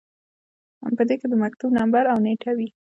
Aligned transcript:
په 0.97 1.03
دې 1.07 1.15
کې 1.19 1.27
د 1.29 1.33
مکتوب 1.43 1.69
نمبر 1.79 2.03
او 2.11 2.17
نیټه 2.25 2.51
وي. 2.57 2.69